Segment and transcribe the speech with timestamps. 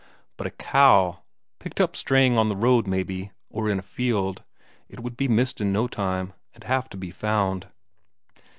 [0.35, 1.19] But a cow,
[1.59, 4.43] picked up straying on the road, maybe, or in a field
[4.89, 7.67] it would be missed in no time, and have to be found.